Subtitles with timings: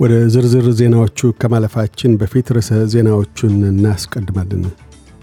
[0.00, 4.64] ወደ ዝርዝር ዜናዎቹ ከማለፋችን በፊት ርዕሰ ዜናዎቹን እናስቀድማለን።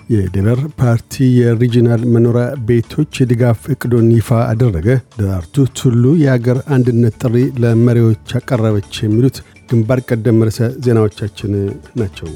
[0.09, 7.35] የሌበር ፓርቲ የ regional መኖሪያ ቤቶች የድጋፍ እቅዱን ይፋ አደረገ። ደራርቱ ቱሉ የአገር አንድነት ጥሪ
[7.63, 9.37] ለመሪዎች አቀረበች። የሚሉት
[9.69, 11.53] ግንባር ቀደም ርዕሰ ዜናዎቻችን
[11.99, 12.29] ናቸው።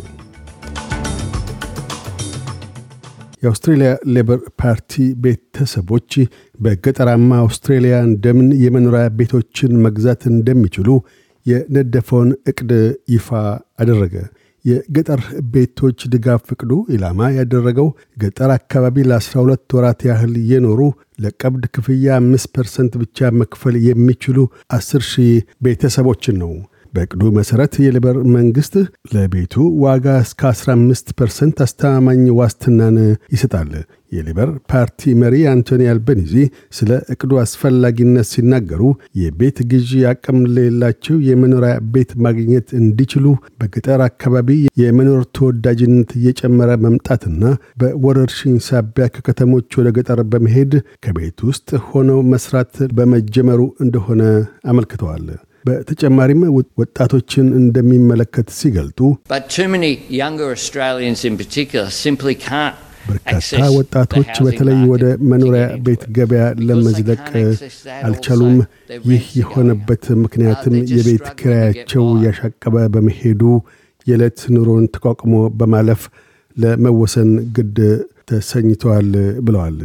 [3.43, 6.11] የአውስትሬልያ ሌበር ፓርቲ ቤተሰቦች
[6.59, 10.89] በገጠራማ አውስትሬልያ እንደምን የመኖሪያ ቤቶችን መግዛት እንደሚችሉ
[11.47, 12.71] የነደፈውን እቅድ
[13.13, 13.27] ይፋ
[13.81, 14.15] አደረገ።
[14.65, 17.87] የገጠር ቤቶች ድጋፍ እቅዱ ኢላማ ያደረገው
[18.17, 20.79] ገጠር አካባቢ ለ12 ወራት ያህል የኖሩ
[21.23, 24.39] ለቀብድ ክፍያ 5 ፐርሰንት ብቻ መክፈል የሚችሉ
[24.77, 25.31] 10 ሺህ
[25.65, 26.51] ቤተሰቦችን ነው።
[26.97, 28.75] በእቅዱ መሠረት የሌበር መንግሥት
[29.13, 32.97] ለቤቱ ዋጋ እስከ 15 ፐርሰንት አስተማማኝ ዋስትናን
[33.33, 33.71] ይሰጣል።
[34.11, 36.33] የሌበር ፓርቲ መሪ አንቶኒ አልበኒዚ
[36.77, 38.81] ስለ እቅዱ አስፈላጊነት ሲናገሩ
[39.21, 43.25] የቤት ግዢ አቅም ለሌላቸው የመኖሪያ ቤት ማግኘት እንዲችሉ
[43.59, 44.49] በገጠር አካባቢ
[44.81, 47.43] የመኖር ተወዳጅነት እየጨመረ መምጣትና
[47.81, 50.73] በወረርሽኝ ሳቢያ ከከተሞች ወደ ገጠር በመሄድ
[51.05, 54.21] ከቤት ውስጥ ሆነው መስራት በመጀመሩ እንደሆነ
[54.71, 55.27] አመልክተዋል።
[55.67, 56.41] በተጨማሪም
[56.81, 58.99] ወጣቶችን እንደሚመለከት ሲገልጡ
[63.09, 63.41] በርካታ
[63.75, 67.21] ወጣቶች በተለይ ወደ መኖሪያ ቤት ገበያ ለመዝለቅ
[68.07, 68.55] አልቻሉም።
[69.09, 73.43] ይህ የሆነበት ምክንያትም የቤት ኪራያቸው ያሻቀበ በመሄዱ
[74.07, 76.03] የዕለት ኑሮን ተቋቁሞ በማለፍ
[76.57, 77.79] ለመወሰን ግድ
[78.29, 79.09] ተሰኝተዋል
[79.45, 79.79] ብለዋል።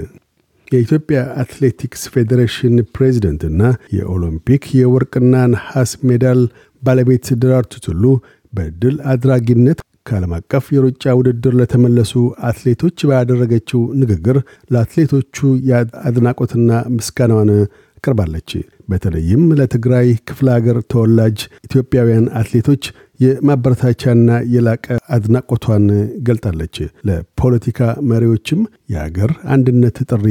[0.73, 3.63] የኢትዮጵያ አትሌቲክስ ፌዴሬሽን ፕሬዚደንትና
[3.97, 6.41] የኦሎምፒክ የወርቅና ነሐስ ሜዳል
[6.83, 8.05] ባለቤት ደራርቱ ቱሉ
[8.53, 12.13] በድል አድራጊነት ከዓለም አቀፍ የሩጫ ውድድር ለተመለሱ
[12.49, 14.37] አትሌቶች ባደረገችው ንግግር
[14.73, 15.37] ለአትሌቶቹ
[15.69, 17.51] የአድናቆትና ምስጋናዋን
[17.99, 18.51] አቅርባለች።
[18.89, 21.37] በተለይም ለትግራይ ክፍለ አገር ተወላጅ
[21.67, 22.85] ኢትዮጵያውያን አትሌቶች
[23.21, 24.87] የማበረታቻና የላቀ
[25.17, 25.85] አድናቆቷን
[26.29, 26.77] ገልጣለች።
[27.09, 27.81] ለፖለቲካ
[28.11, 28.61] መሪዎችም
[28.95, 30.27] የአገር አንድነት ጥሪ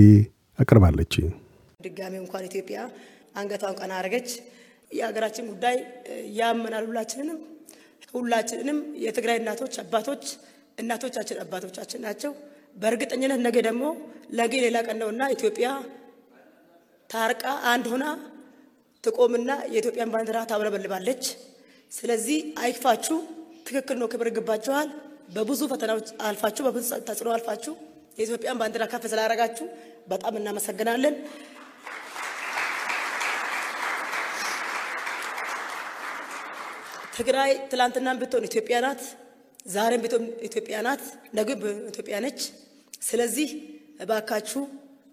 [0.61, 1.13] አቅርባለች።
[1.79, 2.79] ድጋሚ እንኳን ኢትዮጵያ
[3.35, 4.29] አንገቷን ቀና አረገች።
[4.91, 5.75] የሀገራችን ጉዳይ
[6.39, 7.39] ያመናል ሁላችንንም
[8.13, 10.23] ሁላችንንም የትግራይ እናቶች አባቶች
[10.77, 12.31] እናቶቻችን አባቶቻችን ናቸው።
[12.75, 13.83] በእርግጠኝነት ነገ ደግሞ
[14.39, 15.67] ነገ ሌላ ቀን ነውና ኢትዮጵያ
[17.09, 18.05] ታርቃ አንድ ሆና
[19.03, 21.23] ትቆምና የኢትዮጵያን ባንዲራ ታውለበልባለች።
[21.91, 23.17] ስለዚህ አይክፋችሁ፣
[23.67, 24.89] ትክክል ነው፣ ክብር ይገባችኋል።
[25.35, 27.73] በብዙ ፈተናዎች አልፋችሁ፣ በብዙ ተጽዕኖ አልፋችሁ
[28.17, 29.65] የኢትዮጵያን ባንዲራ ከፍ ስላደረጋችሁ
[30.07, 31.15] በጣም እናመሰግናለን።
[37.17, 39.01] ትግራይ ትላንትናም ብትሆን ኢትዮጵያ ናት፣
[39.67, 41.01] ዛሬም ብትሆን ኢትዮጵያ ናት፣
[41.37, 41.49] ነገ
[41.91, 42.39] ኢትዮጵያ ነች።
[43.01, 43.49] ስለዚህ
[44.01, 44.61] እባካችሁ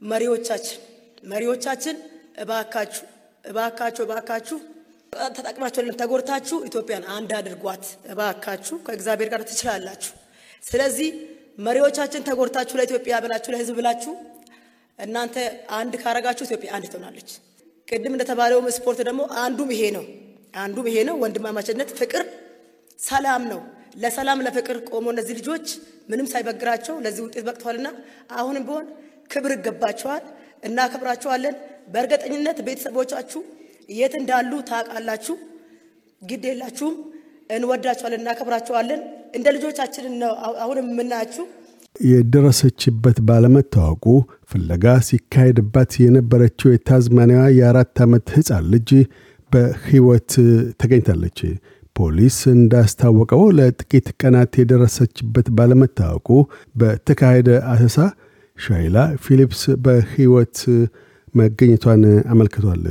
[0.03, 0.81] መሪዎቻችን
[1.25, 1.97] መሪዎቻችን
[2.43, 3.05] እባካችሁ
[3.45, 4.59] እባካችሁ እባካችሁ
[5.37, 10.13] ተጠቅማችሁ ተጎድታችሁ ኢትዮጵያን አንድ አድርጓት። እባካችሁ ከእግዚአብሔር ጋር ትችላላችሁ።
[10.63, 11.09] ስለዚህ
[11.59, 14.13] መሪዎቻችን ተጎድታችሁ ለኢትዮጵያ ብላችሁ ለሕዝብ ብላችሁ
[14.99, 15.37] እናንተ
[15.77, 17.31] አንድ ካረጋችሁ ኢትዮጵያ አንድ ትሆናለች።
[17.89, 20.05] ቅድም እንደተባለውም ስፖርት ደግሞ አንዱም ይሄ ነው
[20.55, 22.23] አንዱም ይሄ ነው። ወንድማማችነት፣ ፍቅር፣
[23.03, 23.61] ሰላም ነው።
[23.97, 25.67] ለሰላም ለፍቅር ቆሞ እነዚህ ልጆች
[26.09, 27.89] ምንም ሳይበግራቸው ለዚህ ውጤት በቅተዋልና
[28.33, 28.87] አሁንም ቢሆን
[29.31, 30.25] ክብር ይገባቸዋል።
[30.63, 31.55] እናከብራቸዋለን።
[31.89, 33.41] በእርግጠኝነት ቤተሰቦቻችሁ
[33.91, 35.37] የት እንዳሉ ታውቃላችሁ።
[36.23, 36.97] ግድ የላችሁም።
[37.51, 39.01] እንወዳቸዋለን፣ እናከብራቸዋለን።
[39.35, 40.33] እንደ ልጆቻችን ነው
[40.63, 41.45] አሁንም የምናያችሁ።
[42.09, 44.05] የደረሰችበት ባለመታወቁ
[44.51, 48.91] ፍለጋ ሲካሄድባት የነበረችው የታዝማኒያዋ የአራት ዓመት ሕፃን ልጅ
[49.53, 50.33] በሕይወት
[50.81, 51.39] ተገኝታለች።
[51.97, 56.29] ፖሊስ እንዳስታወቀው ለጥቂት ቀናት የደረሰችበት ባለመታወቁ
[56.75, 57.97] በተካሄደ አሰሳ
[58.59, 60.59] ሻይላ ፊሊፕስ በሕይወት
[61.35, 62.85] መገኘቷን አመልክቷል።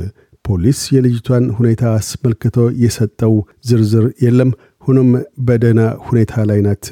[0.44, 3.34] ፖሊስ የልጅቷን ሁኔታ አስመልክቶ የሰጠው
[3.68, 4.50] ዝርዝር የለም።
[4.84, 5.10] ሆኖም
[5.46, 6.86] በደህና ሁኔታ ላይ ናት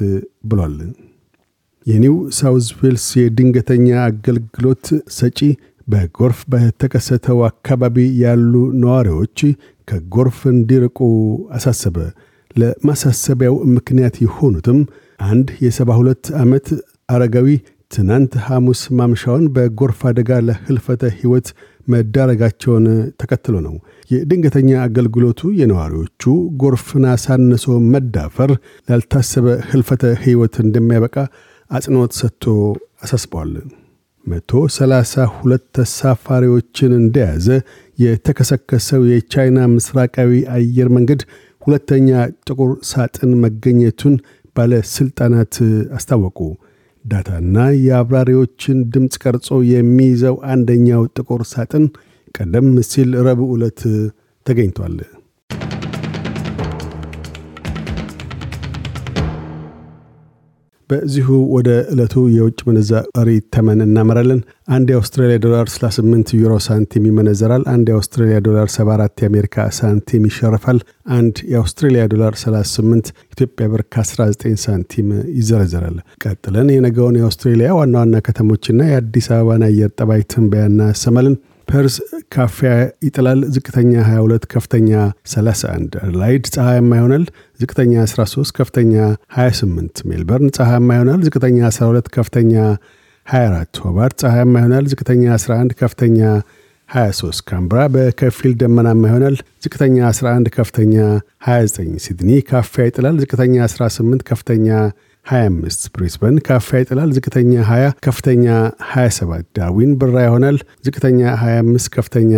[0.45, 0.75] ብሏል።
[1.87, 4.85] የኒው ሳውዝ ዌልስ የድንገተኛ አገልግሎት
[5.17, 5.39] ሰጪ
[5.87, 9.39] በጎርፍ በተከሰተው አካባቢ ያሉ ነዋሪዎች
[9.87, 10.97] ከጎርፍ እንዲርቁ
[11.57, 11.97] አሳሰበ።
[12.55, 14.79] ለማሳሰቢያው ምክንያት የሆኑትም
[15.27, 16.67] አንድ የሰባ ሁለት ዓመት
[17.09, 17.49] አረጋዊ
[17.91, 21.47] ትናንት ሐሙስ ማምሻውን በጎርፍ አደጋ ለህልፈተ ሕይወት
[21.87, 22.85] መዳረጋቸውን
[23.21, 23.75] ተከትሎ ነው።
[24.11, 26.23] የድንገተኛ አገልግሎቱ የነዋሪዎቹ
[26.61, 28.51] ጎርፍን አሳንሶ መዳፈር
[28.89, 31.15] ላልታሰበ ህልፈተ ሕይወት እንደሚያበቃ
[31.71, 32.43] አጽንዖት ሰጥቶ
[33.03, 33.53] አሳስበዋል።
[34.25, 37.47] መቶ ሰላሳ ሁለት ተሳፋሪዎችን እንደያዘ
[37.99, 41.21] የተከሰከሰው የቻይና ምስራቃዊ አየር መንገድ
[41.61, 42.09] ሁለተኛ
[42.47, 44.15] ጥቁር ሳጥን መገኘቱን
[44.55, 45.55] ባለሥልጣናት
[45.97, 46.39] አስታወቁ።
[47.05, 51.85] ዳታና የአብራሪዎችን ድምፅ ቀርጾ የሚይዘው አንደኛው ጥቁር ሳጥን
[52.35, 53.81] ቀደም ሲል ረቡዕ ዕለት
[54.45, 54.97] ተገኝቷል።
[60.89, 64.39] በዚሁ ወደ ዕለቱ የውጭ ምንዛሪ ተመን እናመራለን።
[64.69, 70.79] አንድ የአውስትራሊያ ዶላር 68 ዩሮ ሳንቲም ይመነዘራል። አንድ የአውስትራሊያ ዶላር 74 የአሜሪካ ሳንቲም ይሸርፋል።
[71.17, 78.81] አንድ የአውስትራሊያ ዶላር 38 ኢትዮጵያ ብር ከ19 ሳንቲም ይዘረዘራል። ቀጥለን የነገውን የአውስትሬሊያ ዋና ዋና ከተሞችና
[78.91, 81.37] የአዲስ አበባን አየር ጠባይ ትንበያ እናሰማለን።
[81.67, 81.95] ፐርስ
[82.33, 82.71] ካፊያ
[83.03, 84.89] ይጥላል። ዝቅተኛ 22፣ ከፍተኛ
[85.31, 87.25] 31። አድላይድ ፀሐያማ ይሆናል።
[87.59, 88.93] ዝቅተኛ 13፣ ከፍተኛ
[89.37, 92.53] 28። ሜልበርን ፀሐያማ ይሆናል። ዝቅተኛ 12፣ ከፍተኛ
[93.27, 96.19] 24። ሆባርት ፀሐያማ ይሆናል። ዝቅተኛ 11፣ ከፍተኛ
[96.89, 100.95] 23። ካምብራ በከፊል ደመናማ ይሆናል። ዝቅተኛ 11፣ ከፍተኛ
[101.47, 104.67] 29። ሲድኒ ካፊያ ይጥላል። ዝቅተኛ 18፣ ከፍተኛ
[105.27, 108.45] 25 ብሪስበን ካፊያ ይጥላል። ዝቅተኛ 20 ከፍተኛ
[108.91, 112.33] 27 ዳርዊን ብራ ይሆናል። ዝቅተኛ 25 ከፍተኛ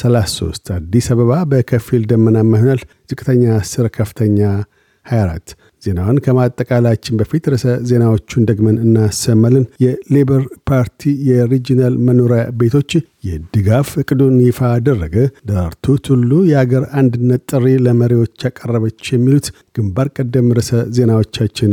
[0.00, 4.38] 33 አዲስ አበባ በከፊል ደመናማ ይሆናል። ዝቅተኛ 10 ከፍተኛ
[5.06, 5.52] 24
[5.82, 12.90] ዜናውን ከማጠቃላችን በፊት ርዕሰ ዜናዎቹን ደግመን እናሰማለን። የሌበር ፓርቲ የ regional መኖሪያ ቤቶች
[13.24, 15.16] የድጋፍ እቅዱን ይፋ አደረገ።
[15.50, 21.72] ደራርቱ ቱሉ የአገር አንድነት ጥሪ ለመሪዎች ያቀረበች የሚሉት ግንባር ቀደም ርዕሰ ዜናዎቻችን